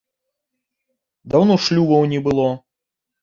Даўно 1.35 1.59
шлюбаў 1.65 2.01
не 2.13 2.19
было. 2.31 2.47